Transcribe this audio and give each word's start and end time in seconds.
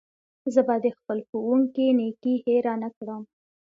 زه 0.53 0.61
به 0.67 0.75
د 0.83 0.87
خپل 0.97 1.17
ښوونکي 1.27 1.87
نېکي 1.97 2.33
هېره 2.45 2.73
نه 2.83 2.89
کړم. 2.97 3.21